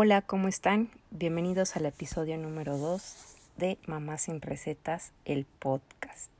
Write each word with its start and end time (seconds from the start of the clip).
Hola, 0.00 0.22
¿cómo 0.22 0.46
están? 0.46 0.90
Bienvenidos 1.10 1.74
al 1.74 1.84
episodio 1.84 2.38
número 2.38 2.78
2 2.78 3.34
de 3.56 3.78
Mamá 3.88 4.16
sin 4.16 4.40
Recetas, 4.40 5.10
el 5.24 5.44
podcast. 5.44 6.30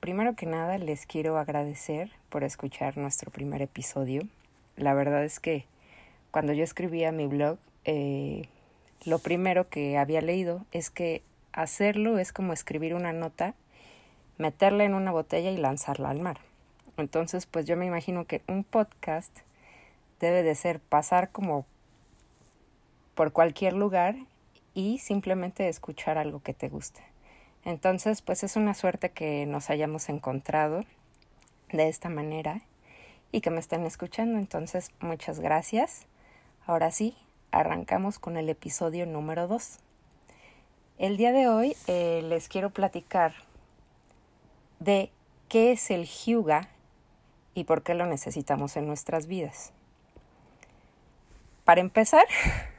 Primero 0.00 0.36
que 0.36 0.44
nada, 0.44 0.76
les 0.76 1.06
quiero 1.06 1.38
agradecer 1.38 2.10
por 2.28 2.44
escuchar 2.44 2.98
nuestro 2.98 3.30
primer 3.30 3.62
episodio. 3.62 4.20
La 4.76 4.92
verdad 4.92 5.24
es 5.24 5.40
que 5.40 5.64
cuando 6.30 6.52
yo 6.52 6.62
escribía 6.62 7.10
mi 7.10 7.26
blog, 7.26 7.56
eh, 7.86 8.48
lo 9.06 9.18
primero 9.18 9.70
que 9.70 9.96
había 9.96 10.20
leído 10.20 10.66
es 10.72 10.90
que 10.90 11.22
hacerlo 11.52 12.18
es 12.18 12.34
como 12.34 12.52
escribir 12.52 12.94
una 12.94 13.14
nota, 13.14 13.54
meterla 14.36 14.84
en 14.84 14.92
una 14.92 15.10
botella 15.10 15.50
y 15.50 15.56
lanzarla 15.56 16.10
al 16.10 16.20
mar. 16.20 16.36
Entonces, 16.98 17.46
pues 17.46 17.64
yo 17.64 17.78
me 17.78 17.86
imagino 17.86 18.26
que 18.26 18.42
un 18.46 18.62
podcast 18.62 19.34
debe 20.20 20.42
de 20.42 20.54
ser 20.54 20.80
pasar 20.80 21.30
como 21.30 21.64
por 23.14 23.32
cualquier 23.32 23.72
lugar 23.74 24.16
y 24.74 24.98
simplemente 24.98 25.68
escuchar 25.68 26.18
algo 26.18 26.40
que 26.42 26.54
te 26.54 26.68
guste. 26.68 27.02
Entonces, 27.64 28.20
pues 28.20 28.44
es 28.44 28.56
una 28.56 28.74
suerte 28.74 29.10
que 29.10 29.46
nos 29.46 29.70
hayamos 29.70 30.08
encontrado 30.08 30.84
de 31.72 31.88
esta 31.88 32.08
manera 32.08 32.60
y 33.32 33.40
que 33.40 33.50
me 33.50 33.60
estén 33.60 33.84
escuchando. 33.84 34.38
Entonces, 34.38 34.90
muchas 35.00 35.40
gracias. 35.40 36.06
Ahora 36.66 36.90
sí, 36.90 37.16
arrancamos 37.50 38.18
con 38.18 38.36
el 38.36 38.48
episodio 38.48 39.06
número 39.06 39.48
2. 39.48 39.78
El 40.98 41.16
día 41.16 41.32
de 41.32 41.48
hoy 41.48 41.76
eh, 41.86 42.22
les 42.22 42.48
quiero 42.48 42.70
platicar 42.70 43.32
de 44.78 45.10
qué 45.48 45.72
es 45.72 45.90
el 45.90 46.04
Hyuga 46.04 46.68
y 47.54 47.64
por 47.64 47.82
qué 47.82 47.94
lo 47.94 48.06
necesitamos 48.06 48.76
en 48.76 48.86
nuestras 48.86 49.26
vidas. 49.26 49.72
Para 51.64 51.80
empezar, 51.80 52.26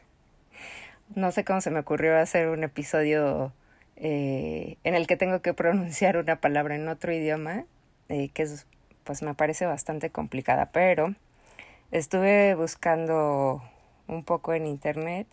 no 1.16 1.32
sé 1.32 1.44
cómo 1.46 1.62
se 1.62 1.72
me 1.72 1.80
ocurrió 1.80 2.18
hacer 2.18 2.50
un 2.50 2.64
episodio 2.64 3.54
eh, 3.96 4.78
en 4.84 4.96
el 4.96 5.08
que 5.08 5.18
tengo 5.18 5.42
que 5.42 5.54
pronunciar 5.56 6.18
una 6.18 6.36
palabra 6.40 6.76
en 6.76 6.88
otro 6.88 7.14
idioma, 7.14 7.66
eh, 8.10 8.30
que 8.30 8.44
es, 8.44 8.68
pues 9.04 9.22
me 9.22 9.34
parece 9.34 9.66
bastante 9.66 10.10
complicada, 10.10 10.68
pero 10.72 11.16
estuve 11.92 12.56
buscando 12.56 13.64
un 14.08 14.24
poco 14.24 14.54
en 14.54 14.68
internet 14.68 15.28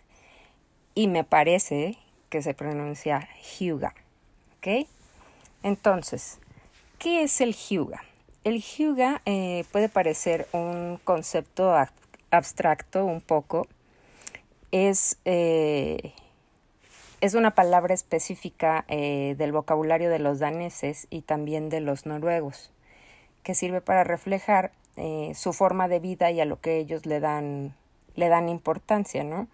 y 0.95 1.09
me 1.09 1.25
parece 1.25 1.99
que 2.31 2.43
se 2.43 2.55
pronuncia 2.55 3.29
Hyuga, 3.59 3.95
¿ok? 4.59 4.87
Entonces, 5.63 6.39
¿qué 6.99 7.25
es 7.25 7.41
el 7.41 7.55
Hyuga? 7.55 8.05
El 8.45 8.61
Hyuga 8.61 9.21
eh, 9.27 9.65
puede 9.73 9.89
parecer 9.89 10.47
un 10.53 10.99
concepto 11.05 11.75
abstracto 12.31 13.05
un 13.05 13.21
poco, 13.21 13.69
es, 14.73 15.19
eh, 15.27 16.15
es 17.21 17.35
una 17.35 17.55
palabra 17.55 17.95
específica 17.95 18.85
eh, 18.89 19.37
del 19.39 19.53
vocabulario 19.53 20.11
de 20.11 20.19
los 20.19 20.41
daneses 20.41 21.07
y 21.11 21.21
también 21.21 21.69
de 21.69 21.81
los 21.81 22.07
noruegos, 22.07 22.73
que 23.45 23.55
sirve 23.55 23.81
para 23.81 24.03
reflejar 24.03 24.73
eh, 24.97 25.33
su 25.35 25.53
forma 25.53 25.89
de 25.89 26.01
vida 26.01 26.31
y 26.31 26.41
a 26.41 26.45
lo 26.47 26.61
que 26.61 26.79
ellos 26.79 27.07
le 27.07 27.21
dan, 27.21 27.75
le 28.17 28.29
dan 28.29 28.49
importancia, 28.49 29.23
¿no? 29.23 29.47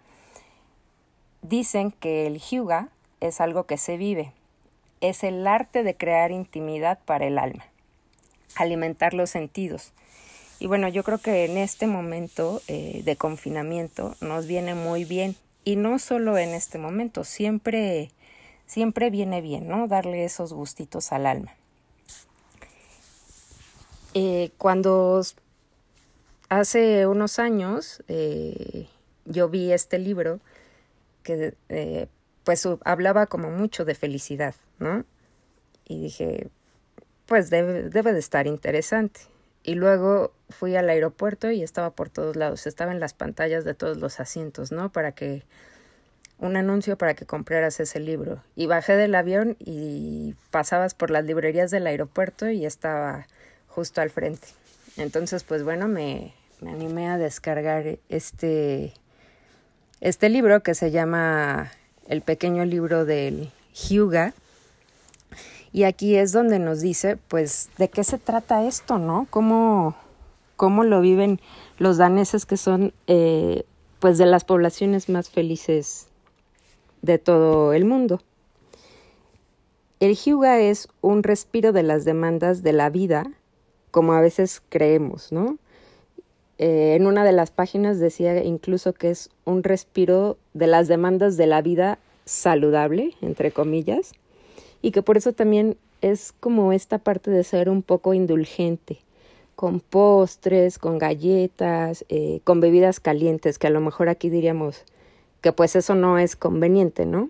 Dicen 1.41 1.91
que 1.91 2.25
el 2.25 2.39
hyuga 2.39 2.89
es 3.19 3.39
algo 3.39 3.65
que 3.65 3.77
se 3.77 3.97
vive, 3.97 4.31
es 5.01 5.23
el 5.23 5.45
arte 5.47 5.83
de 5.83 5.95
crear 5.95 6.31
intimidad 6.31 6.99
para 7.05 7.25
el 7.27 7.37
alma, 7.37 7.65
alimentar 8.55 9.13
los 9.13 9.29
sentidos, 9.29 9.93
y 10.59 10.67
bueno, 10.67 10.89
yo 10.89 11.03
creo 11.03 11.19
que 11.19 11.45
en 11.45 11.57
este 11.57 11.87
momento 11.87 12.61
eh, 12.67 13.01
de 13.05 13.15
confinamiento 13.15 14.15
nos 14.19 14.45
viene 14.45 14.75
muy 14.75 15.05
bien. 15.05 15.35
Y 15.63 15.77
no 15.77 15.99
solo 15.99 16.37
en 16.37 16.49
este 16.49 16.77
momento, 16.77 17.23
siempre, 17.23 18.11
siempre 18.65 19.09
viene 19.09 19.41
bien, 19.41 19.67
¿no? 19.69 19.87
Darle 19.87 20.25
esos 20.25 20.51
gustitos 20.51 21.13
al 21.13 21.25
alma. 21.25 21.55
Eh, 24.13 24.51
cuando 24.57 25.21
hace 26.49 27.07
unos 27.07 27.39
años 27.39 28.03
eh, 28.07 28.87
yo 29.25 29.47
vi 29.49 29.71
este 29.71 29.99
libro 29.99 30.39
que 31.23 31.53
pues 32.43 32.67
hablaba 32.83 33.27
como 33.27 33.51
mucho 33.51 33.85
de 33.85 33.93
felicidad, 33.93 34.55
¿no? 34.79 35.05
Y 35.85 36.01
dije, 36.01 36.49
pues 37.27 37.49
debe, 37.49 37.89
debe 37.89 38.11
de 38.11 38.19
estar 38.19 38.47
interesante. 38.47 39.28
Y 39.63 39.75
luego 39.75 40.33
fui 40.49 40.75
al 40.75 40.89
aeropuerto 40.89 41.51
y 41.51 41.63
estaba 41.63 41.91
por 41.91 42.09
todos 42.09 42.35
lados, 42.35 42.65
estaba 42.65 42.91
en 42.91 42.99
las 42.99 43.13
pantallas 43.13 43.65
de 43.65 43.73
todos 43.73 43.97
los 43.97 44.19
asientos, 44.19 44.71
¿no? 44.71 44.91
Para 44.91 45.11
que 45.11 45.43
un 46.39 46.55
anuncio 46.55 46.97
para 46.97 47.13
que 47.13 47.25
compraras 47.25 47.79
ese 47.79 47.99
libro. 47.99 48.41
Y 48.55 48.67
bajé 48.67 48.95
del 48.95 49.13
avión 49.15 49.57
y 49.59 50.35
pasabas 50.51 50.93
por 50.93 51.11
las 51.11 51.25
librerías 51.25 51.69
del 51.69 51.85
aeropuerto 51.85 52.49
y 52.49 52.65
estaba 52.65 53.27
justo 53.67 54.01
al 54.01 54.09
frente. 54.09 54.47
Entonces, 54.97 55.43
pues 55.43 55.63
bueno, 55.63 55.87
me, 55.87 56.33
me 56.61 56.71
animé 56.71 57.09
a 57.09 57.17
descargar 57.17 57.99
este, 58.07 58.93
este 60.01 60.29
libro 60.29 60.63
que 60.63 60.75
se 60.75 60.91
llama 60.91 61.71
El 62.07 62.21
pequeño 62.21 62.65
libro 62.65 63.05
del 63.05 63.51
Hyuga 63.73 64.33
y 65.71 65.83
aquí 65.83 66.15
es 66.15 66.31
donde 66.31 66.59
nos 66.59 66.81
dice, 66.81 67.17
pues, 67.27 67.69
de 67.77 67.89
qué 67.89 68.03
se 68.03 68.17
trata 68.17 68.65
esto, 68.65 68.97
¿no? 68.97 69.27
¿Cómo, 69.29 69.95
cómo 70.55 70.83
lo 70.83 71.01
viven 71.01 71.39
los 71.77 71.97
daneses 71.97 72.45
que 72.45 72.57
son, 72.57 72.93
eh, 73.07 73.63
pues, 73.99 74.17
de 74.17 74.25
las 74.25 74.45
poblaciones 74.45 75.09
más 75.09 75.29
felices 75.29 76.07
de 77.01 77.19
todo 77.19 77.73
el 77.73 77.85
mundo? 77.85 78.21
El 79.99 80.15
hyuga 80.15 80.59
es 80.59 80.87
un 81.01 81.23
respiro 81.23 81.71
de 81.71 81.83
las 81.83 82.05
demandas 82.05 82.63
de 82.63 82.73
la 82.73 82.89
vida, 82.89 83.31
como 83.91 84.13
a 84.13 84.21
veces 84.21 84.61
creemos, 84.69 85.31
¿no? 85.31 85.57
Eh, 86.57 86.95
en 86.95 87.05
una 87.05 87.23
de 87.23 87.31
las 87.31 87.51
páginas 87.51 87.99
decía 87.99 88.43
incluso 88.43 88.93
que 88.93 89.11
es 89.11 89.29
un 89.45 89.63
respiro 89.63 90.37
de 90.53 90.67
las 90.67 90.87
demandas 90.87 91.37
de 91.37 91.47
la 91.47 91.61
vida 91.61 91.99
saludable, 92.25 93.13
entre 93.21 93.51
comillas, 93.51 94.11
y 94.81 94.91
que 94.91 95.01
por 95.01 95.17
eso 95.17 95.33
también 95.33 95.77
es 96.01 96.33
como 96.39 96.71
esta 96.73 96.99
parte 96.99 97.31
de 97.31 97.43
ser 97.43 97.69
un 97.69 97.81
poco 97.81 98.13
indulgente, 98.13 98.99
con 99.55 99.81
postres, 99.81 100.77
con 100.79 100.97
galletas, 100.97 102.05
eh, 102.09 102.39
con 102.43 102.61
bebidas 102.61 102.99
calientes, 102.99 103.59
que 103.59 103.67
a 103.67 103.71
lo 103.71 103.81
mejor 103.81 104.09
aquí 104.09 104.29
diríamos 104.29 104.85
que 105.41 105.51
pues 105.51 105.75
eso 105.75 105.95
no 105.95 106.17
es 106.17 106.35
conveniente, 106.35 107.05
¿no? 107.05 107.29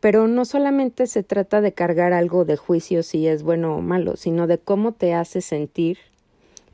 Pero 0.00 0.28
no 0.28 0.44
solamente 0.44 1.06
se 1.06 1.22
trata 1.22 1.60
de 1.60 1.72
cargar 1.72 2.12
algo 2.12 2.44
de 2.44 2.56
juicio 2.56 3.02
si 3.02 3.26
es 3.26 3.42
bueno 3.42 3.76
o 3.76 3.80
malo, 3.80 4.16
sino 4.16 4.46
de 4.46 4.58
cómo 4.58 4.92
te 4.92 5.14
hace 5.14 5.40
sentir 5.40 5.98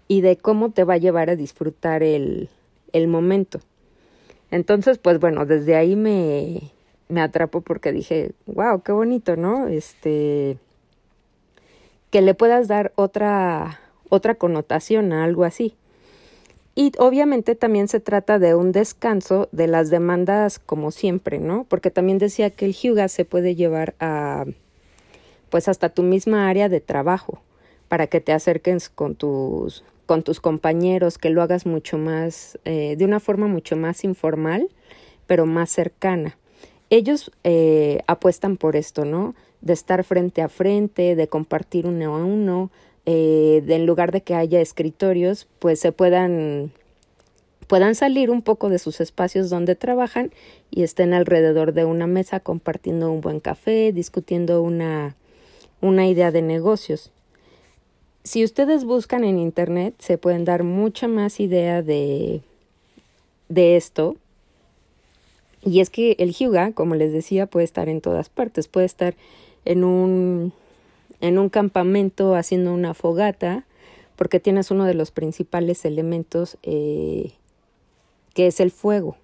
y 0.09 0.21
de 0.21 0.37
cómo 0.37 0.71
te 0.71 0.85
va 0.85 0.95
a 0.95 0.99
llevar 0.99 1.31
a 1.31 1.37
disfrutar 1.37 2.03
el, 2.03 2.51
el 2.93 3.09
momento. 3.09 3.61
Entonces, 4.51 4.99
pues 4.99 5.19
bueno, 5.19 5.47
desde 5.47 5.75
ahí 5.75 5.97
me, 5.97 6.74
me 7.09 7.21
atrapó 7.21 7.61
porque 7.61 7.93
dije, 7.93 8.33
wow, 8.47 8.83
qué 8.83 8.93
bonito, 8.93 9.37
¿no? 9.37 9.67
Este, 9.69 10.59
que 12.11 12.23
le 12.23 12.35
puedas 12.35 12.69
dar 12.69 12.93
otra, 12.97 13.81
otra 14.09 14.35
connotación 14.37 15.13
a 15.13 15.25
algo 15.25 15.45
así. 15.45 15.75
Y 16.77 16.93
obviamente 16.99 17.55
también 17.55 17.87
se 17.87 18.01
trata 18.01 18.39
de 18.39 18.55
un 18.55 18.73
descanso 18.73 19.49
de 19.53 19.69
las 19.69 19.91
demandas 19.91 20.59
como 20.59 20.91
siempre, 20.91 21.39
¿no? 21.39 21.65
Porque 21.69 21.91
también 21.91 22.19
decía 22.19 22.51
que 22.51 22.65
el 22.65 22.73
Hyuga 22.73 23.09
se 23.09 23.25
puede 23.25 23.55
llevar 23.55 23.95
a, 24.01 24.45
pues 25.51 25.69
hasta 25.69 25.89
tu 25.89 26.03
misma 26.03 26.49
área 26.49 26.69
de 26.69 26.81
trabajo, 26.81 27.41
para 27.89 28.09
que 28.09 28.21
te 28.21 28.33
acerques 28.33 28.89
con 28.89 29.15
tus, 29.15 29.85
con 30.07 30.25
tus 30.25 30.41
compañeros, 30.41 31.17
que 31.17 31.31
lo 31.31 31.43
hagas 31.43 31.65
mucho 31.65 31.97
más, 31.97 32.59
eh, 32.65 32.97
de 32.97 33.05
una 33.05 33.21
forma 33.21 33.47
mucho 33.47 33.77
más 33.77 34.03
informal, 34.03 34.69
pero 35.29 35.47
más 35.47 35.71
cercana 35.71 36.37
ellos 36.97 37.31
eh, 37.43 38.01
apuestan 38.07 38.57
por 38.57 38.77
esto, 38.77 39.05
¿no? 39.05 39.35
De 39.61 39.73
estar 39.73 40.05
frente 40.05 40.43
a 40.43 40.49
frente, 40.49 41.17
de 41.17 41.29
compartir 41.29 41.87
uno 41.87 42.17
a 42.17 42.25
uno, 42.25 42.71
eh, 43.07 43.63
de 43.67 43.77
en 43.77 43.87
lugar 43.87 44.13
de 44.13 44.23
que 44.23 44.35
haya 44.35 44.61
escritorios, 44.61 45.47
pues 45.59 45.81
se 45.81 45.93
puedan 45.93 46.73
puedan 47.67 47.95
salir 47.95 48.31
un 48.31 48.43
poco 48.43 48.69
de 48.69 48.79
sus 48.79 49.01
espacios 49.01 49.49
donde 49.49 49.75
trabajan 49.75 50.31
y 50.71 50.83
estén 50.83 51.15
alrededor 51.15 51.73
de 51.73 51.87
una 51.87 52.07
mesa 52.07 52.39
compartiendo 52.39 53.11
un 53.11 53.23
buen 53.23 53.41
café, 53.41 53.91
discutiendo 53.91 54.61
una, 54.61 55.17
una 55.81 56.07
idea 56.07 56.31
de 56.31 56.43
negocios. 56.43 57.11
Si 58.23 58.45
ustedes 58.45 58.85
buscan 58.85 59.25
en 59.25 59.39
internet 59.39 59.95
se 59.99 60.19
pueden 60.19 60.45
dar 60.45 60.63
mucha 60.63 61.09
más 61.09 61.41
idea 61.41 61.83
de, 61.83 62.43
de 63.49 63.77
esto 63.77 64.17
y 65.65 65.81
es 65.81 65.91
que 65.91 66.17
el 66.19 66.33
hyuga, 66.33 66.73
como 66.73 66.95
les 66.95 67.13
decía, 67.13 67.47
puede 67.47 67.65
estar 67.65 67.89
en 67.89 68.01
todas 68.01 68.29
partes. 68.29 68.69
Puede 68.69 68.87
estar 68.87 69.15
en 69.65 69.85
un, 69.85 70.53
en 71.21 71.39
un 71.39 71.49
campamento 71.49 72.35
haciendo 72.35 72.73
una 72.73 72.95
fogata, 72.95 73.65
porque 74.17 74.41
tienes 74.41 74.71
uno 74.71 74.85
de 74.85 74.95
los 74.95 75.11
principales 75.11 75.85
elementos 75.85 76.59
eh, 76.63 77.33
que 78.35 78.47
es 78.47 78.61
el 78.61 78.71
fuego. 78.71 79.17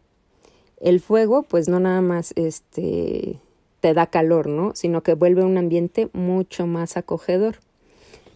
el 0.81 1.01
fuego 1.01 1.43
pues 1.43 1.69
no 1.69 1.79
nada 1.79 2.01
más 2.01 2.33
este 2.37 3.39
te 3.81 3.95
da 3.95 4.07
calor, 4.07 4.47
¿no? 4.47 4.73
Sino 4.75 5.03
que 5.03 5.15
vuelve 5.15 5.43
un 5.43 5.59
ambiente 5.59 6.11
mucho 6.13 6.67
más 6.67 6.97
acogedor. 6.97 7.57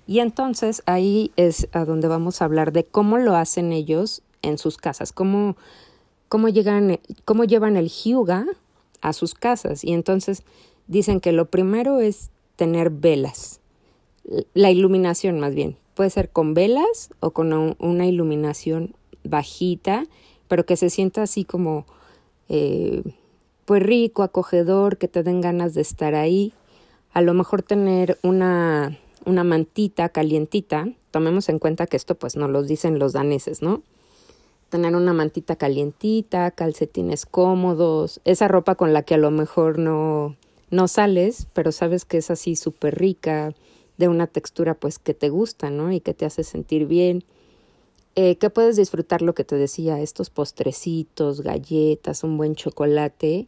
Y 0.06 0.20
entonces 0.20 0.82
ahí 0.86 1.32
es 1.36 1.68
a 1.72 1.84
donde 1.84 2.08
vamos 2.08 2.40
a 2.40 2.46
hablar 2.46 2.72
de 2.72 2.84
cómo 2.84 3.18
lo 3.18 3.36
hacen 3.36 3.72
ellos 3.72 4.22
en 4.42 4.58
sus 4.58 4.76
casas, 4.76 5.12
cómo, 5.12 5.56
cómo, 6.34 6.48
llegan, 6.48 6.98
cómo 7.24 7.44
llevan 7.44 7.76
el 7.76 7.88
hyuga 7.88 8.44
a 9.00 9.12
sus 9.12 9.34
casas. 9.34 9.84
Y 9.84 9.92
entonces 9.92 10.42
dicen 10.88 11.20
que 11.20 11.30
lo 11.30 11.44
primero 11.44 12.00
es 12.00 12.32
tener 12.56 12.90
velas, 12.90 13.60
la 14.52 14.72
iluminación 14.72 15.38
más 15.38 15.54
bien. 15.54 15.76
Puede 15.94 16.10
ser 16.10 16.30
con 16.30 16.52
velas 16.52 17.10
o 17.20 17.30
con 17.30 17.76
una 17.78 18.06
iluminación 18.08 18.96
bajita, 19.22 20.06
pero 20.48 20.66
que 20.66 20.76
se 20.76 20.90
sienta 20.90 21.22
así 21.22 21.44
como 21.44 21.86
eh, 22.48 23.04
pues 23.64 23.80
rico, 23.84 24.24
acogedor, 24.24 24.98
que 24.98 25.06
te 25.06 25.22
den 25.22 25.40
ganas 25.40 25.72
de 25.74 25.82
estar 25.82 26.16
ahí. 26.16 26.52
A 27.12 27.20
lo 27.20 27.32
mejor 27.32 27.62
tener 27.62 28.18
una, 28.24 28.98
una 29.24 29.44
mantita 29.44 30.08
calientita. 30.08 30.88
Tomemos 31.12 31.48
en 31.48 31.60
cuenta 31.60 31.86
que 31.86 31.96
esto 31.96 32.16
pues 32.16 32.34
no 32.34 32.48
lo 32.48 32.64
dicen 32.64 32.98
los 32.98 33.12
daneses, 33.12 33.62
¿no? 33.62 33.84
Tener 34.74 34.96
una 34.96 35.12
mantita 35.12 35.54
calientita, 35.54 36.50
calcetines 36.50 37.26
cómodos, 37.26 38.20
esa 38.24 38.48
ropa 38.48 38.74
con 38.74 38.92
la 38.92 39.02
que 39.02 39.14
a 39.14 39.18
lo 39.18 39.30
mejor 39.30 39.78
no, 39.78 40.34
no 40.70 40.88
sales, 40.88 41.46
pero 41.52 41.70
sabes 41.70 42.04
que 42.04 42.16
es 42.16 42.28
así 42.28 42.56
súper 42.56 42.98
rica, 42.98 43.54
de 43.98 44.08
una 44.08 44.26
textura 44.26 44.74
pues 44.74 44.98
que 44.98 45.14
te 45.14 45.28
gusta, 45.28 45.70
¿no? 45.70 45.92
Y 45.92 46.00
que 46.00 46.12
te 46.12 46.26
hace 46.26 46.42
sentir 46.42 46.86
bien. 46.86 47.22
Eh, 48.16 48.34
que 48.34 48.50
puedes 48.50 48.74
disfrutar 48.74 49.22
lo 49.22 49.32
que 49.32 49.44
te 49.44 49.54
decía, 49.54 50.00
estos 50.00 50.28
postrecitos, 50.28 51.42
galletas, 51.42 52.24
un 52.24 52.36
buen 52.36 52.56
chocolate 52.56 53.44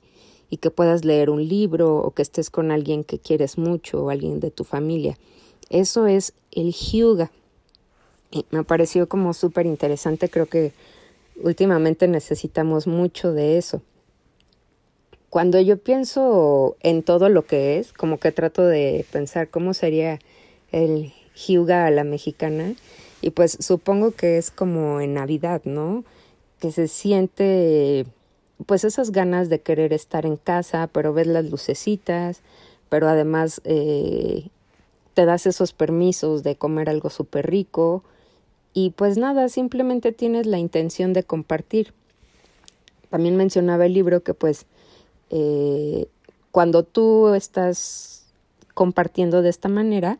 y 0.49 0.59
que 0.59 0.71
puedas 0.71 1.05
leer 1.05 1.31
un 1.31 1.49
libro 1.49 1.97
o 1.97 2.13
que 2.13 2.23
estés 2.23 2.51
con 2.51 2.71
alguien 2.71 3.03
que 3.03 3.19
quieres 3.19 3.59
mucho 3.59 4.05
o 4.05 4.11
alguien 4.11 4.39
de 4.39 4.53
tu 4.53 4.63
familia. 4.63 5.19
Eso 5.71 6.07
es 6.07 6.35
el 6.53 6.71
hyuga. 6.71 7.33
Y 8.31 8.47
me 8.53 8.63
pareció 8.63 9.09
como 9.09 9.35
súper 9.35 9.67
interesante, 9.67 10.29
creo 10.29 10.47
que 10.47 10.73
últimamente 11.43 12.09
necesitamos 12.09 12.87
mucho 12.87 13.33
de 13.33 13.59
eso. 13.59 13.83
Cuando 15.31 15.61
yo 15.61 15.79
pienso 15.79 16.77
en 16.81 17.03
todo 17.03 17.29
lo 17.29 17.47
que 17.47 17.79
es, 17.79 17.93
como 17.93 18.19
que 18.19 18.33
trato 18.33 18.63
de 18.63 19.05
pensar 19.11 19.49
cómo 19.51 19.75
sería 19.75 20.19
el 20.73 21.13
hyuga 21.35 21.87
a 21.87 21.91
la 21.91 22.05
mexicana, 22.05 22.75
y 23.21 23.31
pues 23.31 23.57
supongo 23.61 24.13
que 24.13 24.39
es 24.39 24.51
como 24.51 25.01
en 25.01 25.15
Navidad, 25.15 25.63
¿no? 25.65 26.05
Que 26.61 26.71
se 26.73 26.89
siente 26.89 28.07
pues 28.65 28.85
esas 28.85 29.11
ganas 29.11 29.49
de 29.49 29.61
querer 29.61 29.93
estar 29.93 30.25
en 30.25 30.37
casa, 30.37 30.89
pero 30.93 31.13
ves 31.13 31.27
las 31.27 31.45
lucecitas, 31.51 32.41
pero 32.89 33.09
además 33.09 33.61
eh, 33.65 34.49
te 35.15 35.27
das 35.27 35.47
esos 35.47 35.73
permisos 35.73 36.43
de 36.43 36.57
comer 36.57 36.89
algo 36.89 37.11
súper 37.11 37.51
rico 37.51 38.03
y 38.77 38.91
pues 38.91 39.17
nada, 39.17 39.49
simplemente 39.49 40.13
tienes 40.13 40.45
la 40.45 40.59
intención 40.59 41.15
de 41.15 41.23
compartir. 41.23 41.95
También 43.09 43.35
mencionaba 43.35 43.87
el 43.87 43.95
libro 43.95 44.23
que 44.23 44.35
pues 44.35 44.67
eh, 45.31 46.09
cuando 46.51 46.83
tú 46.83 47.29
estás 47.33 48.27
compartiendo 48.75 49.41
de 49.41 49.49
esta 49.49 49.71
manera, 49.71 50.19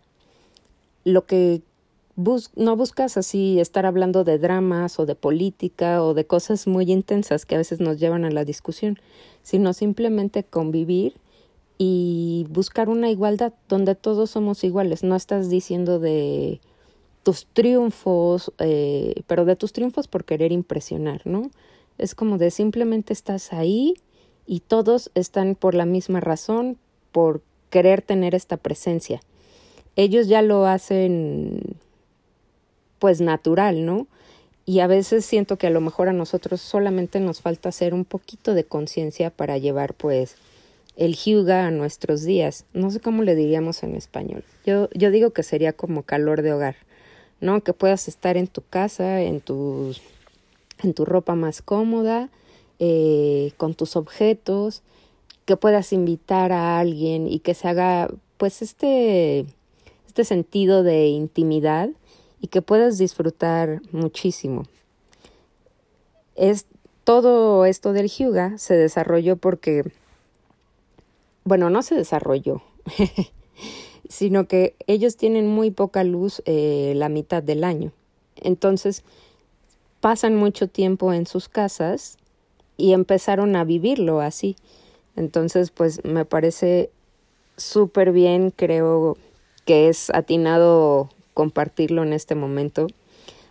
lo 1.05 1.27
que 1.27 1.61
no 2.57 2.77
buscas 2.77 3.19
así 3.19 3.61
estar 3.61 3.85
hablando 3.85 4.25
de 4.25 4.39
dramas 4.39 4.99
o 4.99 5.05
de 5.05 5.17
política 5.17 6.03
o 6.03 6.15
de 6.15 6.27
cosas 6.27 6.67
muy 6.67 6.91
intensas 6.91 7.45
que 7.45 7.57
a 7.57 7.59
veces 7.59 7.81
nos 7.81 8.01
llevan 8.01 8.25
a 8.25 8.31
la 8.31 8.47
discusión, 8.47 8.99
sino 9.43 9.75
simplemente 9.75 10.45
convivir 10.45 11.13
y 11.77 12.47
buscar 12.49 12.89
una 12.89 13.11
igualdad 13.11 13.53
donde 13.69 13.95
todos 13.95 14.31
somos 14.31 14.65
iguales. 14.65 15.03
No 15.03 15.15
estás 15.15 15.51
diciendo 15.51 15.99
de 15.99 16.63
tus 17.27 17.49
triunfos, 17.53 18.53
eh, 18.61 19.25
pero 19.27 19.45
de 19.45 19.57
tus 19.57 19.73
triunfos 19.73 20.07
por 20.07 20.25
querer 20.25 20.53
impresionar, 20.53 21.23
¿no? 21.25 21.51
Es 21.99 22.15
como 22.15 22.39
de 22.39 22.53
simplemente 22.53 23.13
estás 23.13 23.53
ahí 23.53 23.95
y 24.47 24.61
todos 24.61 25.11
están 25.17 25.57
por 25.57 25.75
la 25.75 25.87
misma 25.87 26.21
razón, 26.21 26.79
por 27.11 27.43
querer 27.69 28.01
tener 28.01 28.37
esta 28.37 28.57
presencia. 28.57 29.23
Ellos 29.97 30.29
ya 30.29 30.41
lo 30.41 30.67
hacen 30.67 31.59
pues 33.01 33.21
natural, 33.21 33.85
¿no? 33.85 34.07
Y 34.65 34.79
a 34.79 34.87
veces 34.87 35.25
siento 35.25 35.59
que 35.59 35.67
a 35.67 35.71
lo 35.71 35.81
mejor 35.81 36.09
a 36.09 36.13
nosotros 36.13 36.61
solamente 36.61 37.19
nos 37.19 37.41
falta 37.41 37.71
hacer 37.71 37.93
un 37.93 38.05
poquito 38.05 38.55
de 38.55 38.63
conciencia 38.63 39.31
para 39.31 39.59
llevar 39.59 39.95
pues 39.95 40.37
el 40.95 41.17
hyuga 41.17 41.67
a 41.67 41.73
nuestros 41.73 42.23
días. 42.23 42.67
No 42.73 42.93
sé 42.93 43.01
cómo 43.01 43.25
le 43.25 43.35
diríamos 43.35 43.83
en 43.83 43.97
español. 43.97 44.45
Yo, 44.65 44.89
yo 44.95 45.11
digo 45.11 45.33
que 45.33 45.43
sería 45.43 45.73
como 45.73 46.05
calor 46.05 46.43
de 46.43 46.53
hogar, 46.53 46.77
¿no? 47.41 47.63
Que 47.63 47.73
puedas 47.73 48.09
estar 48.09 48.37
en 48.37 48.47
tu 48.47 48.63
casa, 48.63 49.23
en 49.23 49.41
tu, 49.41 49.95
en 50.83 50.95
tu 50.95 51.05
ropa 51.05 51.35
más 51.35 51.63
cómoda, 51.63 52.31
eh, 52.79 53.53
con 53.57 53.75
tus 53.75 53.97
objetos, 53.97 54.83
que 55.45 55.57
puedas 55.57 55.93
invitar 55.93 56.53
a 56.53 56.79
alguien 56.79 57.29
y 57.29 57.39
que 57.39 57.55
se 57.55 57.69
haga 57.69 58.11
pues 58.37 58.63
este, 58.63 59.47
este 60.07 60.25
sentido 60.25 60.83
de 60.83 61.07
intimidad 61.07 61.91
y 62.41 62.49
que 62.49 62.63
puedas 62.63 62.99
disfrutar 62.99 63.81
muchísimo. 63.93 64.65
Es, 66.35 66.67
todo 67.05 67.65
esto 67.65 67.93
del 67.93 68.09
Hyuga 68.09 68.59
se 68.59 68.75
desarrolló 68.75 69.37
porque, 69.37 69.85
bueno, 71.45 71.71
no 71.71 71.83
se 71.83 71.95
desarrolló, 71.95 72.63
sino 74.09 74.47
que 74.47 74.75
ellos 74.87 75.17
tienen 75.17 75.47
muy 75.47 75.71
poca 75.71 76.05
luz 76.05 76.43
eh, 76.47 76.93
la 76.97 77.09
mitad 77.09 77.43
del 77.43 77.65
año. 77.65 77.93
Entonces, 78.37 79.03
pasan 80.01 80.37
mucho 80.37 80.69
tiempo 80.69 81.13
en 81.13 81.27
sus 81.27 81.49
casas 81.49 82.19
y 82.77 82.93
empezaron 82.93 83.57
a 83.57 83.65
vivirlo 83.65 84.21
así. 84.21 84.57
Entonces, 85.17 85.71
pues 85.71 86.05
me 86.05 86.25
parece 86.25 86.91
súper 87.57 88.13
bien, 88.13 88.51
creo 88.51 89.17
que 89.65 89.89
es 89.89 90.11
atinado 90.11 91.09
compartirlo 91.35 92.03
en 92.03 92.13
este 92.13 92.35
momento. 92.35 92.87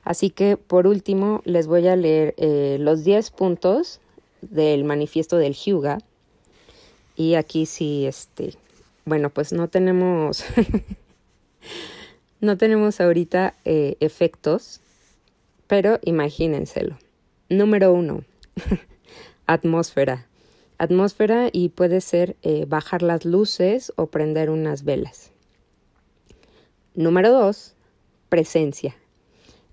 Así 0.03 0.29
que 0.29 0.55
por 0.55 0.85
último 0.87 1.41
les 1.45 1.67
voy 1.67 1.87
a 1.87 1.95
leer 1.95 2.35
eh, 2.37 2.77
los 2.79 3.03
10 3.03 3.31
puntos 3.31 3.99
del 4.41 4.83
manifiesto 4.83 5.37
del 5.37 5.53
Hyuga. 5.53 5.97
Y 7.15 7.35
aquí 7.35 7.65
sí, 7.65 8.05
este, 8.05 8.53
bueno, 9.05 9.29
pues 9.29 9.53
no 9.53 9.69
tenemos, 9.69 10.43
no 12.41 12.57
tenemos 12.57 12.99
ahorita 12.99 13.53
eh, 13.63 13.97
efectos, 13.99 14.81
pero 15.67 15.99
imagínenselo. 16.03 16.97
Número 17.49 17.93
uno, 17.93 18.23
atmósfera. 19.45 20.27
Atmósfera 20.77 21.49
y 21.51 21.69
puede 21.69 22.01
ser 22.01 22.35
eh, 22.41 22.65
bajar 22.67 23.01
las 23.01 23.23
luces 23.23 23.93
o 23.95 24.07
prender 24.07 24.49
unas 24.49 24.83
velas. 24.83 25.31
Número 26.95 27.31
dos, 27.31 27.75
presencia. 28.29 28.95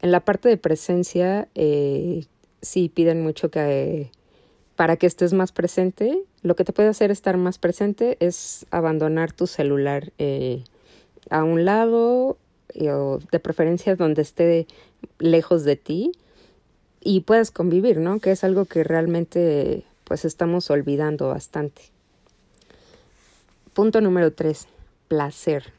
En 0.01 0.13
la 0.13 0.21
parte 0.21 0.49
de 0.49 0.57
presencia, 0.59 1.49
eh, 1.55 2.27
sí 2.61 2.89
piden 2.89 3.23
mucho 3.23 3.51
que 3.51 4.11
para 4.83 4.97
que 4.97 5.07
estés 5.07 5.33
más 5.33 5.53
presente, 5.53 6.25
lo 6.43 6.57
que 6.57 6.65
te 6.65 6.73
puede 6.73 6.89
hacer 6.89 7.13
estar 7.13 7.37
más 7.37 7.57
presente 7.57 8.17
es 8.19 8.67
abandonar 8.73 9.31
tu 9.31 9.47
celular 9.47 10.13
eh, 10.19 10.65
a 11.31 11.45
un 11.45 11.65
lado 11.65 12.37
o 12.91 13.19
de 13.31 13.39
preferencia 13.39 13.95
donde 13.95 14.23
esté 14.23 14.67
lejos 15.21 15.63
de 15.63 15.77
ti 15.77 16.11
y 17.01 17.21
puedas 17.21 17.53
convivir, 17.53 17.99
¿no? 17.99 18.19
Que 18.19 18.33
es 18.33 18.43
algo 18.43 18.65
que 18.65 18.83
realmente 18.83 19.85
pues 20.03 20.25
estamos 20.25 20.69
olvidando 20.69 21.29
bastante. 21.29 21.83
Punto 23.75 24.01
número 24.01 24.33
tres, 24.33 24.67
placer. 25.07 25.73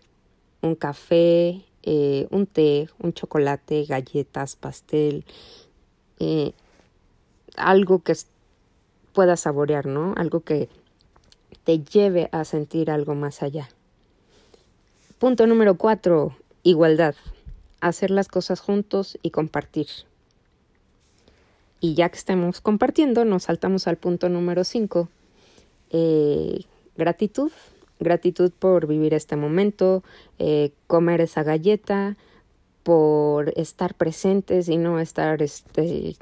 Un 0.61 0.75
café, 0.75 1.61
eh, 1.81 2.27
un 2.31 2.45
té, 2.45 2.87
un 2.99 3.11
chocolate, 3.11 3.83
galletas, 3.83 4.55
pastel, 4.55 5.25
eh, 6.19 6.53
algo 7.57 7.99
que 7.99 8.13
puedas 9.13 9.41
saborear, 9.41 9.85
¿no? 9.85 10.13
Algo 10.17 10.41
que 10.41 10.69
te 11.63 11.79
lleve 11.79 12.29
a 12.31 12.43
sentir 12.45 12.91
algo 12.91 13.15
más 13.15 13.41
allá. 13.41 13.69
Punto 15.19 15.47
número 15.47 15.75
cuatro, 15.75 16.35
igualdad. 16.63 17.15
Hacer 17.79 18.11
las 18.11 18.27
cosas 18.27 18.59
juntos 18.59 19.17
y 19.21 19.31
compartir. 19.31 19.87
Y 21.79 21.95
ya 21.95 22.09
que 22.09 22.17
estemos 22.17 22.61
compartiendo, 22.61 23.25
nos 23.25 23.43
saltamos 23.43 23.87
al 23.87 23.97
punto 23.97 24.29
número 24.29 24.63
cinco, 24.63 25.09
eh, 25.91 26.63
gratitud 26.95 27.51
gratitud 28.03 28.51
por 28.51 28.85
vivir 28.85 29.15
este 29.15 29.35
momento, 29.35 30.03
eh, 30.37 30.71
comer 30.87 31.21
esa 31.21 31.41
galleta, 31.41 32.15
por 32.83 33.53
estar 33.57 33.95
presentes 33.95 34.67
y 34.69 34.77
no 34.77 34.99
estar 34.99 35.41
este, 35.41 36.15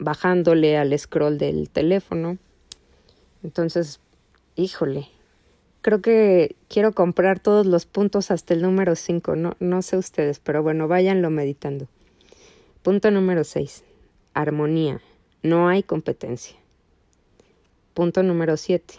bajándole 0.00 0.76
al 0.76 0.98
scroll 0.98 1.38
del 1.38 1.70
teléfono. 1.70 2.38
Entonces, 3.44 4.00
híjole, 4.56 5.08
creo 5.82 6.00
que 6.00 6.56
quiero 6.68 6.92
comprar 6.92 7.38
todos 7.38 7.66
los 7.66 7.86
puntos 7.86 8.32
hasta 8.32 8.54
el 8.54 8.62
número 8.62 8.96
5, 8.96 9.36
no, 9.36 9.56
no 9.60 9.82
sé 9.82 9.96
ustedes, 9.96 10.40
pero 10.40 10.62
bueno, 10.62 10.88
váyanlo 10.88 11.30
meditando. 11.30 11.86
Punto 12.82 13.10
número 13.10 13.44
6, 13.44 13.84
armonía, 14.34 15.00
no 15.42 15.68
hay 15.68 15.82
competencia. 15.82 16.56
Punto 17.94 18.22
número 18.22 18.56
7, 18.56 18.94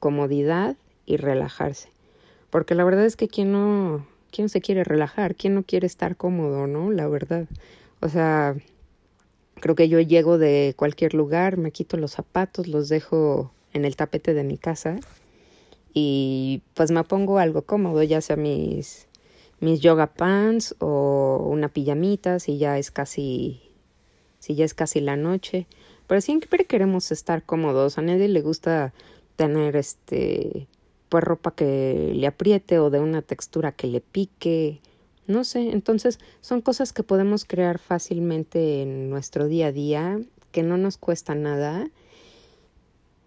comodidad 0.00 0.76
y 1.04 1.18
relajarse. 1.18 1.90
Porque 2.50 2.74
la 2.74 2.84
verdad 2.84 3.04
es 3.04 3.16
que 3.16 3.28
quien 3.28 3.52
no, 3.52 4.06
quién 4.30 4.48
se 4.48 4.62
quiere 4.62 4.84
relajar, 4.84 5.34
quién 5.34 5.54
no 5.54 5.64
quiere 5.64 5.86
estar 5.86 6.16
cómodo, 6.16 6.66
¿no? 6.66 6.90
La 6.90 7.08
verdad. 7.08 7.46
O 8.00 8.08
sea, 8.08 8.56
creo 9.60 9.74
que 9.74 9.88
yo 9.88 10.00
llego 10.00 10.38
de 10.38 10.74
cualquier 10.76 11.14
lugar, 11.14 11.56
me 11.56 11.72
quito 11.72 11.96
los 11.96 12.12
zapatos, 12.12 12.68
los 12.68 12.88
dejo 12.88 13.52
en 13.72 13.84
el 13.84 13.96
tapete 13.96 14.34
de 14.34 14.44
mi 14.44 14.58
casa 14.58 14.98
y 15.92 16.62
pues 16.74 16.90
me 16.90 17.02
pongo 17.04 17.38
algo 17.38 17.62
cómodo, 17.62 18.02
ya 18.02 18.20
sea 18.20 18.36
mis 18.36 19.06
mis 19.58 19.80
yoga 19.80 20.08
pants 20.08 20.76
o 20.80 21.48
una 21.50 21.68
pijamita 21.68 22.38
si 22.38 22.58
ya 22.58 22.78
es 22.78 22.90
casi 22.90 23.62
si 24.38 24.54
ya 24.54 24.64
es 24.64 24.74
casi 24.74 25.00
la 25.00 25.16
noche, 25.16 25.66
pero 26.06 26.20
siempre 26.20 26.66
queremos 26.66 27.10
estar 27.10 27.42
cómodos, 27.42 27.98
a 27.98 28.02
nadie 28.02 28.28
le 28.28 28.42
gusta 28.42 28.92
tener 29.36 29.76
este 29.76 30.68
pues 31.08 31.24
ropa 31.24 31.52
que 31.54 32.12
le 32.14 32.26
apriete 32.26 32.78
o 32.78 32.90
de 32.90 33.00
una 33.00 33.22
textura 33.22 33.72
que 33.72 33.86
le 33.86 34.00
pique, 34.00 34.80
no 35.26 35.44
sé, 35.44 35.70
entonces 35.70 36.18
son 36.40 36.60
cosas 36.60 36.92
que 36.92 37.02
podemos 37.02 37.44
crear 37.44 37.78
fácilmente 37.78 38.82
en 38.82 39.10
nuestro 39.10 39.46
día 39.46 39.68
a 39.68 39.72
día, 39.72 40.20
que 40.52 40.62
no 40.62 40.76
nos 40.76 40.96
cuesta 40.96 41.34
nada 41.34 41.90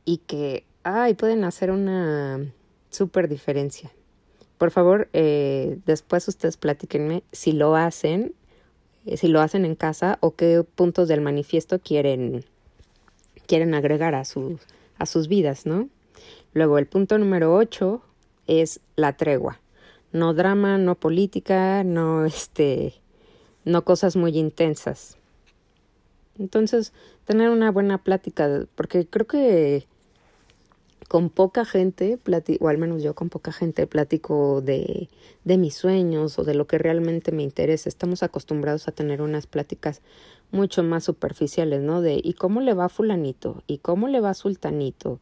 y 0.06 0.18
que, 0.18 0.66
ay, 0.84 1.14
pueden 1.14 1.44
hacer 1.44 1.72
una 1.72 2.52
súper 2.90 3.28
diferencia. 3.28 3.92
Por 4.58 4.72
favor, 4.72 5.10
eh, 5.14 5.80
después 5.86 6.28
ustedes 6.28 6.58
platíquenme 6.58 7.24
si 7.32 7.52
lo 7.52 7.76
hacen, 7.76 8.34
eh, 9.06 9.18
si 9.18 9.28
lo 9.28 9.42
hacen 9.42 9.66
en 9.66 9.76
casa 9.76 10.18
o 10.22 10.36
qué 10.36 10.64
puntos 10.64 11.08
del 11.08 11.22
manifiesto 11.22 11.80
quieren, 11.80 12.44
quieren 13.48 13.74
agregar 13.74 14.16
a 14.16 14.26
sus, 14.26 14.60
a 14.98 15.06
sus 15.06 15.28
vidas, 15.28 15.66
¿no? 15.66 15.90
Luego, 16.54 16.78
el 16.78 16.88
punto 16.88 17.18
número 17.18 17.56
ocho 17.56 18.02
es 18.48 18.80
la 18.96 19.16
tregua. 19.16 19.60
No 20.12 20.34
drama, 20.34 20.78
no 20.78 20.96
política, 20.96 21.84
no 21.84 22.26
este, 22.26 22.94
no 23.66 23.84
cosas 23.86 24.16
muy 24.16 24.38
intensas. 24.38 25.18
Entonces, 26.38 26.94
tener 27.26 27.50
una 27.50 27.72
buena 27.72 28.04
plática, 28.04 28.66
porque 28.76 29.06
creo 29.06 29.28
que 29.28 29.88
con 31.10 31.32
poca 31.32 31.66
gente, 31.66 32.20
o 32.60 32.70
al 32.70 32.78
menos 32.78 33.02
yo 33.02 33.16
con 33.16 33.30
poca 33.30 33.52
gente, 33.52 33.88
platico 33.88 34.62
de, 34.62 35.10
de 35.44 35.58
mis 35.58 35.74
sueños 35.74 36.38
o 36.38 36.44
de 36.44 36.54
lo 36.54 36.68
que 36.68 36.78
realmente 36.78 37.32
me 37.32 37.42
interesa. 37.42 37.90
Estamos 37.90 38.22
acostumbrados 38.22 38.88
a 38.88 38.92
tener 38.92 39.24
unas 39.24 39.48
pláticas 39.48 40.02
mucho 40.52 40.84
más 40.84 41.04
superficiales, 41.04 41.82
¿no? 41.82 42.02
De 42.02 42.22
¿y 42.24 42.34
cómo 42.34 42.62
le 42.62 42.76
va 42.76 42.90
fulanito? 42.90 43.64
¿y 43.66 43.80
cómo 43.80 44.08
le 44.08 44.22
va 44.22 44.36
sultanito? 44.36 45.20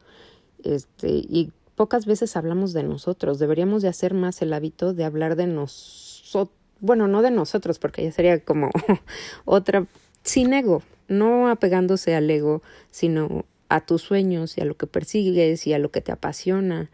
Este, 0.62 1.10
y 1.10 1.52
pocas 1.78 2.08
veces 2.08 2.36
hablamos 2.36 2.74
de 2.74 2.82
nosotros. 2.82 3.38
Deberíamos 3.38 3.84
de 3.84 3.88
hacer 3.88 4.16
más 4.16 4.42
el 4.42 4.52
hábito 4.52 4.94
de 4.94 5.06
hablar 5.06 5.38
de 5.38 5.46
nosotros. 5.46 6.58
Bueno, 6.80 7.08
no 7.08 7.22
de 7.22 7.32
nosotros, 7.32 7.80
porque 7.80 8.04
ya 8.04 8.12
sería 8.12 8.40
como 8.44 8.72
otra, 9.46 9.86
sin 10.24 10.54
ego, 10.54 10.82
no 11.08 11.50
apegándose 11.50 12.16
al 12.16 12.30
ego, 12.30 12.62
sino 12.92 13.46
a 13.70 13.82
tus 13.86 14.02
sueños 14.02 14.58
y 14.58 14.62
a 14.62 14.66
lo 14.66 14.76
que 14.76 14.88
persigues 14.88 15.66
y 15.68 15.74
a 15.74 15.80
lo 15.80 15.92
que 15.92 16.02
te 16.02 16.12
apasiona. 16.12 16.90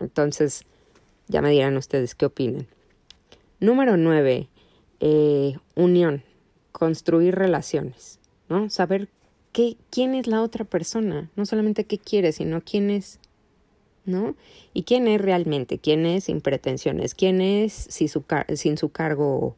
Entonces, 0.00 0.64
ya 1.26 1.42
me 1.42 1.50
dirán 1.50 1.76
ustedes 1.76 2.14
qué 2.14 2.26
opinan. 2.26 2.66
Número 3.60 3.96
nueve, 3.96 4.48
eh, 5.00 5.56
unión, 5.74 6.22
construir 6.70 7.34
relaciones, 7.34 8.20
¿no? 8.48 8.70
Saber 8.70 9.08
qué, 9.52 9.76
quién 9.90 10.14
es 10.14 10.28
la 10.28 10.42
otra 10.42 10.64
persona, 10.64 11.30
no 11.34 11.46
solamente 11.46 11.84
qué 11.84 11.98
quiere, 11.98 12.32
sino 12.32 12.60
quién 12.60 12.90
es, 12.90 13.18
¿no? 14.08 14.34
Y 14.72 14.82
quién 14.84 15.06
es 15.06 15.20
realmente, 15.20 15.78
quién 15.78 16.06
es 16.06 16.24
sin 16.24 16.40
pretensiones, 16.40 17.14
quién 17.14 17.40
es 17.40 17.72
sin 17.72 18.08
su, 18.08 18.24
sin 18.54 18.78
su 18.78 18.88
cargo 18.88 19.54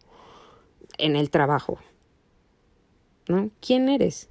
en 0.99 1.17
el 1.17 1.31
trabajo, 1.31 1.79
¿no? 3.29 3.51
¿Quién 3.65 3.89
eres? 3.89 4.29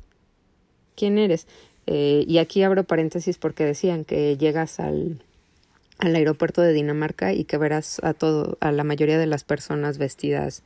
¿Quién 0.96 1.18
eres? 1.18 1.48
Eh, 1.88 2.26
y 2.28 2.38
aquí 2.38 2.62
abro 2.62 2.84
paréntesis 2.84 3.38
porque 3.38 3.64
decían 3.64 4.04
que 4.04 4.38
llegas 4.38 4.80
al, 4.82 5.24
al 5.98 6.16
aeropuerto 6.16 6.62
de 6.62 6.74
Dinamarca 6.74 7.34
y 7.34 7.46
que 7.46 7.58
verás 7.58 8.00
a 8.04 8.14
todo, 8.14 8.58
a 8.60 8.74
la 8.74 8.84
mayoría 8.84 9.18
de 9.18 9.26
las 9.26 9.46
personas 9.46 9.98
vestidas 9.98 10.64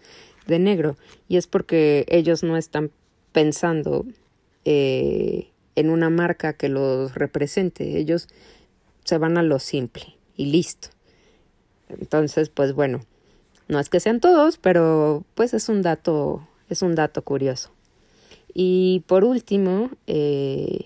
de 0.47 0.57
negro. 0.57 0.97
Y 1.27 1.37
es 1.37 1.45
porque 1.45 2.05
ellos 2.09 2.41
no 2.41 2.57
están 2.57 2.89
pensando 3.31 4.05
eh, 4.65 5.49
en 5.75 5.91
una 5.91 6.09
marca 6.09 6.53
que 6.53 6.69
los 6.69 7.13
represente. 7.13 7.97
Ellos 7.97 8.27
se 9.03 9.17
van 9.17 9.37
a 9.37 9.43
lo 9.43 9.59
simple 9.59 10.17
y 10.35 10.47
listo. 10.47 10.89
Entonces, 11.89 12.49
pues 12.49 12.73
bueno, 12.73 13.01
no 13.67 13.79
es 13.79 13.89
que 13.89 13.99
sean 13.99 14.19
todos, 14.19 14.57
pero 14.57 15.23
pues 15.35 15.53
es 15.53 15.69
un 15.69 15.81
dato, 15.81 16.47
es 16.69 16.81
un 16.81 16.95
dato 16.95 17.21
curioso. 17.23 17.71
Y 18.53 19.03
por 19.07 19.23
último, 19.23 19.89
eh, 20.07 20.85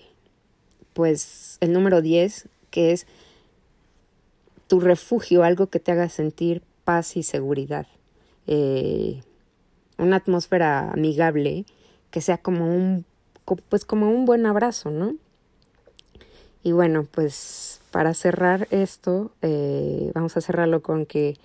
pues 0.94 1.58
el 1.60 1.72
número 1.72 2.00
10, 2.00 2.48
que 2.70 2.92
es 2.92 3.06
tu 4.66 4.80
refugio, 4.80 5.42
algo 5.42 5.68
que 5.68 5.80
te 5.80 5.92
haga 5.92 6.08
sentir 6.08 6.62
paz 6.84 7.16
y 7.16 7.22
seguridad. 7.22 7.86
Eh, 8.46 9.22
una 9.98 10.16
atmósfera 10.16 10.90
amigable 10.92 11.66
que 12.10 12.20
sea 12.20 12.38
como 12.38 12.74
un 12.74 13.04
pues 13.68 13.84
como 13.84 14.10
un 14.10 14.26
buen 14.26 14.46
abrazo, 14.46 14.90
¿no? 14.90 15.14
Y 16.62 16.72
bueno, 16.72 17.06
pues 17.10 17.67
para 17.90 18.14
cerrar 18.14 18.68
esto, 18.70 19.32
eh, 19.42 20.10
vamos 20.14 20.36
a 20.36 20.40
cerrarlo 20.40 20.82
con 20.82 21.06
que 21.06 21.36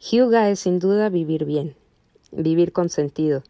Hyuga 0.00 0.50
es 0.50 0.60
sin 0.60 0.78
duda 0.78 1.08
vivir 1.08 1.44
bien, 1.44 1.74
vivir 2.32 2.72
con 2.72 2.88
sentido. 2.88 3.42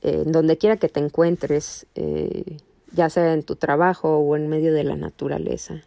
Eh, 0.00 0.22
donde 0.26 0.56
quiera 0.58 0.76
que 0.76 0.88
te 0.88 1.00
encuentres, 1.00 1.86
eh, 1.96 2.58
ya 2.92 3.10
sea 3.10 3.34
en 3.34 3.42
tu 3.42 3.56
trabajo 3.56 4.18
o 4.18 4.36
en 4.36 4.48
medio 4.48 4.72
de 4.72 4.84
la 4.84 4.96
naturaleza. 4.96 5.82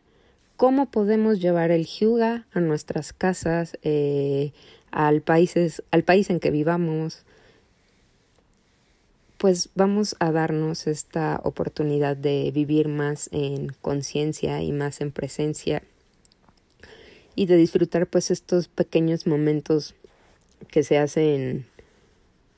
¿Cómo 0.57 0.91
podemos 0.91 1.39
llevar 1.39 1.71
el 1.71 1.85
hyuga 1.85 2.45
a 2.51 2.59
nuestras 2.59 3.13
casas, 3.13 3.77
eh, 3.83 4.51
al, 4.91 5.21
países, 5.21 5.81
al 5.91 6.03
país 6.03 6.29
en 6.29 6.41
que 6.41 6.51
vivamos? 6.51 7.23
Pues 9.41 9.69
vamos 9.73 10.15
a 10.19 10.31
darnos 10.31 10.85
esta 10.85 11.41
oportunidad 11.43 12.15
de 12.15 12.51
vivir 12.53 12.87
más 12.89 13.27
en 13.31 13.69
conciencia 13.81 14.61
y 14.61 14.71
más 14.71 15.01
en 15.01 15.11
presencia 15.11 15.81
y 17.33 17.47
de 17.47 17.57
disfrutar 17.57 18.05
pues 18.05 18.29
estos 18.29 18.67
pequeños 18.67 19.25
momentos 19.25 19.95
que 20.67 20.83
se 20.83 20.99
hacen 20.99 21.65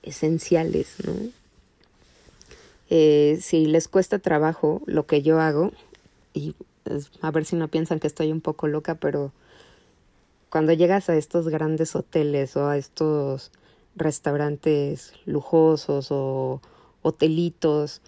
esenciales, 0.01 0.97
¿no? 1.05 1.13
Eh, 2.89 3.39
si 3.41 3.65
les 3.65 3.87
cuesta 3.87 4.19
trabajo 4.19 4.81
lo 4.85 5.05
que 5.05 5.21
yo 5.21 5.39
hago, 5.39 5.71
y 6.33 6.53
a 7.21 7.31
ver 7.31 7.45
si 7.45 7.55
no 7.55 7.69
piensan 7.69 8.01
que 8.01 8.07
estoy 8.07 8.29
un 8.29 8.41
poco 8.41 8.67
loca, 8.67 8.95
pero 8.95 9.31
cuando 10.49 10.73
llegas 10.73 11.09
a 11.09 11.15
estos 11.15 11.47
grandes 11.47 11.95
hoteles 11.95 12.57
o 12.57 12.67
a 12.67 12.75
estos 12.75 13.53
restaurantes 13.95 15.13
lujosos 15.25 16.07
o 16.11 16.59
hotelitos, 17.03 18.01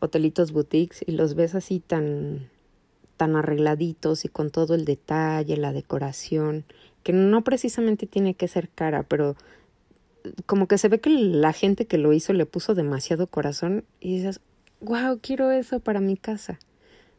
hotelitos 0.00 0.52
boutiques 0.52 1.02
y 1.06 1.12
los 1.12 1.34
ves 1.34 1.54
así 1.54 1.80
tan 1.80 2.50
tan 3.16 3.34
arregladitos 3.34 4.24
y 4.24 4.28
con 4.28 4.50
todo 4.50 4.74
el 4.74 4.84
detalle, 4.84 5.56
la 5.56 5.72
decoración, 5.72 6.64
que 7.02 7.14
no 7.14 7.42
precisamente 7.44 8.06
tiene 8.06 8.34
que 8.34 8.46
ser 8.46 8.68
cara, 8.68 9.04
pero 9.04 9.36
como 10.44 10.68
que 10.68 10.78
se 10.78 10.88
ve 10.88 11.00
que 11.00 11.10
la 11.10 11.52
gente 11.52 11.86
que 11.86 11.98
lo 11.98 12.12
hizo 12.12 12.32
le 12.32 12.46
puso 12.46 12.74
demasiado 12.74 13.26
corazón 13.26 13.84
y 14.00 14.16
dices, 14.16 14.40
wow, 14.80 15.18
quiero 15.22 15.50
eso 15.50 15.80
para 15.80 16.00
mi 16.00 16.16
casa. 16.16 16.58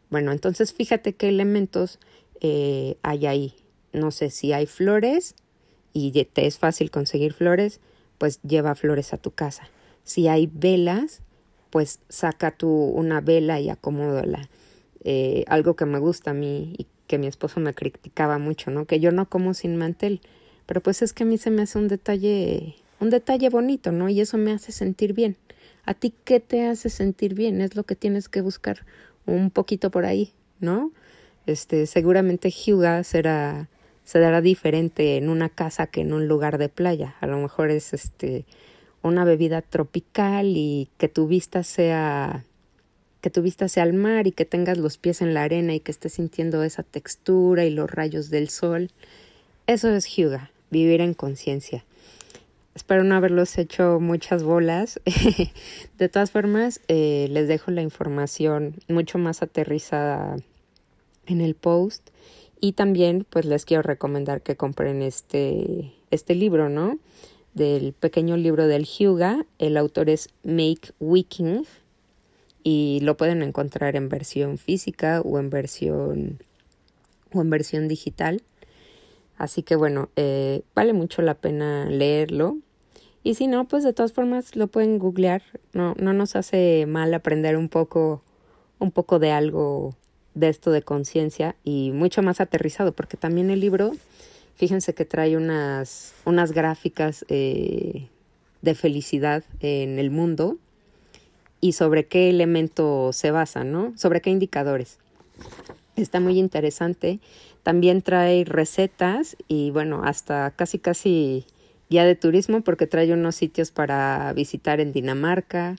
Bueno, 0.10 0.32
entonces 0.32 0.74
fíjate 0.74 1.14
qué 1.14 1.30
elementos 1.30 2.00
eh, 2.42 2.98
hay 3.02 3.26
ahí. 3.26 3.54
No 3.94 4.12
sé 4.12 4.30
si 4.30 4.54
hay 4.54 4.68
flores 4.68 5.36
y 5.94 6.12
te 6.26 6.46
es 6.46 6.60
fácil 6.60 6.92
conseguir 6.92 7.34
flores, 7.34 7.80
pues 8.18 8.40
lleva 8.44 8.76
flores 8.76 9.14
a 9.14 9.18
tu 9.18 9.32
casa. 9.32 9.70
Si 10.08 10.30
hay 10.30 10.50
velas, 10.52 11.22
pues 11.70 12.00
saca 12.08 12.52
tú 12.52 12.70
una 12.70 13.20
vela 13.20 13.60
y 13.60 13.70
acomódala. 13.70 14.48
Eh, 15.04 15.44
algo 15.48 15.76
que 15.76 15.86
me 15.86 16.00
gusta 16.00 16.32
a 16.32 16.34
mí 16.34 16.74
y 16.78 16.88
que 17.08 17.18
mi 17.18 17.28
esposo 17.28 17.60
me 17.60 17.74
criticaba 17.74 18.38
mucho, 18.38 18.72
¿no? 18.72 18.86
Que 18.86 19.02
yo 19.02 19.12
no 19.12 19.28
como 19.28 19.54
sin 19.54 19.76
mantel. 19.76 20.22
Pero 20.66 20.82
pues 20.82 21.02
es 21.02 21.12
que 21.12 21.24
a 21.24 21.26
mí 21.26 21.38
se 21.38 21.52
me 21.52 21.64
hace 21.64 21.78
un 21.78 21.90
detalle 21.90 22.76
un 23.02 23.10
detalle 23.10 23.50
bonito, 23.50 23.92
¿no? 23.92 24.08
Y 24.08 24.22
eso 24.22 24.38
me 24.38 24.54
hace 24.54 24.72
sentir 24.72 25.12
bien. 25.12 25.36
¿A 25.86 25.94
ti 25.94 26.14
qué 26.24 26.40
te 26.40 26.66
hace 26.66 26.90
sentir 26.90 27.34
bien? 27.34 27.60
Es 27.60 27.76
lo 27.76 27.84
que 27.84 27.98
tienes 27.98 28.30
que 28.30 28.40
buscar 28.40 28.86
un 29.26 29.52
poquito 29.52 29.92
por 29.92 30.06
ahí, 30.06 30.32
¿no? 30.62 30.94
Este, 31.48 31.86
seguramente 31.86 32.50
Hyuga 32.50 33.04
será, 33.04 33.70
se 34.06 34.20
dará 34.20 34.40
diferente 34.40 35.18
en 35.18 35.28
una 35.28 35.50
casa 35.50 35.88
que 35.88 36.02
en 36.02 36.14
un 36.14 36.30
lugar 36.30 36.58
de 36.58 36.70
playa. 36.70 37.16
A 37.20 37.28
lo 37.28 37.38
mejor 37.38 37.72
es 37.72 37.94
este 37.94 38.46
una 39.02 39.24
bebida 39.24 39.62
tropical 39.62 40.54
y 40.56 40.90
que 40.98 41.08
tu 41.08 41.28
vista 41.28 41.64
sea 41.64 42.44
que 43.22 43.30
tu 43.30 43.42
vista 43.42 43.68
sea 43.68 43.84
al 43.84 43.94
mar 43.94 44.28
y 44.28 44.32
que 44.32 44.46
tengas 44.46 44.78
los 44.78 44.98
pies 44.98 45.22
en 45.22 45.34
la 45.34 45.44
arena 45.44 45.74
y 45.74 45.80
que 45.80 45.92
estés 45.92 46.14
sintiendo 46.14 46.64
esa 46.64 46.84
textura 46.84 47.66
y 47.66 47.72
los 47.72 47.90
rayos 47.90 48.30
del 48.30 48.50
sol. 48.50 48.92
Eso 49.66 49.90
es 49.90 50.06
Hyuga, 50.06 50.52
vivir 50.70 51.02
en 51.02 51.14
conciencia. 51.14 51.84
Espero 52.76 53.04
no 53.04 53.16
haberlos 53.16 53.58
hecho 53.58 54.00
muchas 54.00 54.44
bolas. 54.44 55.02
de 55.98 56.10
todas 56.10 56.30
formas, 56.30 56.80
eh, 56.88 57.28
les 57.32 57.48
dejo 57.48 57.72
la 57.72 57.82
información 57.82 58.76
mucho 58.88 59.18
más 59.18 59.42
aterrizada 59.42 60.38
en 61.26 61.42
el 61.42 61.56
post. 61.56 62.12
Y 62.62 62.74
también, 62.74 63.26
pues 63.28 63.46
les 63.46 63.66
quiero 63.66 63.82
recomendar 63.82 64.42
que 64.42 64.56
compren 64.56 65.02
este, 65.02 65.92
este 66.12 66.36
libro, 66.36 66.70
¿no? 66.70 67.00
Del 67.58 67.94
pequeño 67.94 68.38
libro 68.38 68.68
del 68.68 68.86
Hyuga. 68.86 69.44
El 69.58 69.78
autor 69.78 70.12
es 70.12 70.30
Make 70.44 70.92
Wiking. 71.00 71.66
Y 72.62 73.00
lo 73.02 73.18
pueden 73.18 73.42
encontrar 73.42 73.96
en 73.96 74.10
versión 74.10 74.60
física 74.60 75.22
o 75.22 75.40
en 75.40 75.50
versión 75.50 76.38
o 77.34 77.42
en 77.42 77.50
versión 77.50 77.88
digital. 77.88 78.44
Así 79.40 79.64
que 79.64 79.76
bueno, 79.76 80.10
eh, 80.18 80.62
vale 80.76 80.94
mucho 80.94 81.24
la 81.24 81.34
pena 81.34 81.90
leerlo. 81.90 82.60
Y 83.24 83.34
si 83.34 83.48
no, 83.48 83.68
pues 83.68 83.84
de 83.84 83.92
todas 83.92 84.14
formas 84.14 84.56
lo 84.56 84.68
pueden 84.68 85.00
googlear. 85.00 85.42
No, 85.74 85.96
no 85.98 86.14
nos 86.14 86.36
hace 86.36 86.86
mal 86.88 87.12
aprender 87.16 87.58
un 87.58 87.70
poco, 87.70 88.22
un 88.78 88.92
poco 88.92 89.18
de 89.18 89.32
algo 89.32 89.96
de 90.36 90.50
esto 90.50 90.70
de 90.70 90.84
conciencia 90.84 91.56
y 91.64 91.90
mucho 91.92 92.22
más 92.22 92.40
aterrizado, 92.40 92.92
porque 92.92 93.18
también 93.18 93.50
el 93.50 93.62
libro, 93.62 93.94
fíjense 94.58 94.94
que 94.94 95.06
trae 95.06 95.38
unas, 95.38 96.14
unas 96.26 96.52
gráficas 96.52 97.26
eh, 97.30 98.08
de 98.62 98.76
felicidad 98.76 99.44
en 99.62 100.00
el 100.00 100.12
mundo 100.12 100.58
y 101.62 101.74
sobre 101.74 102.06
qué 102.06 102.30
elemento 102.30 103.14
se 103.14 103.32
basa, 103.32 103.64
¿no? 103.64 103.94
Sobre 103.98 104.22
qué 104.22 104.30
indicadores. 104.30 104.98
Está 105.96 106.20
muy 106.20 106.38
interesante. 106.38 107.20
También 107.64 108.02
trae 108.02 108.44
recetas 108.46 109.38
y 109.48 109.72
bueno, 109.72 110.02
hasta 110.04 110.52
casi 110.52 110.80
casi 110.80 111.46
guía 111.90 112.06
de 112.06 112.16
turismo 112.16 112.62
porque 112.62 112.88
trae 112.88 113.12
unos 113.14 113.36
sitios 113.36 113.72
para 113.72 114.34
visitar 114.34 114.80
en 114.80 114.92
Dinamarca, 114.92 115.76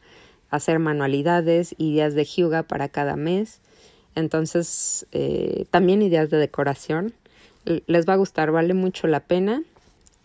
hacer 0.51 0.79
manualidades, 0.79 1.75
ideas 1.79 2.15
de 2.15 2.25
Hyuga 2.25 2.63
para 2.63 2.89
cada 2.89 3.17
mes. 3.17 3.61
Entonces, 4.15 5.07
eh, 5.13 5.67
también 5.71 6.03
ideas 6.03 6.31
de 6.31 6.39
decoración. 6.39 7.13
Les 7.87 8.07
va 8.07 8.15
a 8.15 8.17
gustar, 8.17 8.51
vale 8.51 8.75
mucho 8.75 9.07
la 9.07 9.21
pena. 9.21 9.63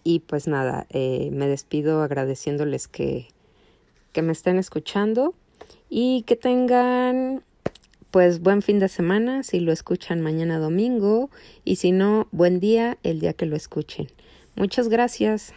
Y 0.03 0.19
pues 0.19 0.47
nada, 0.47 0.85
eh, 0.89 1.29
me 1.31 1.47
despido 1.47 2.03
agradeciéndoles 2.03 2.87
que, 2.87 3.27
que 4.11 4.21
me 4.21 4.33
estén 4.33 4.57
escuchando 4.57 5.33
y 5.89 6.23
que 6.23 6.35
tengan 6.35 7.43
pues 8.11 8.41
buen 8.41 8.61
fin 8.61 8.79
de 8.79 8.89
semana 8.89 9.43
si 9.43 9.59
lo 9.59 9.71
escuchan 9.71 10.21
mañana 10.21 10.59
domingo 10.59 11.29
y 11.65 11.77
si 11.77 11.91
no, 11.91 12.27
buen 12.31 12.59
día 12.59 12.97
el 13.03 13.19
día 13.19 13.33
que 13.33 13.45
lo 13.45 13.55
escuchen. 13.55 14.07
Muchas 14.55 14.87
gracias. 14.87 15.53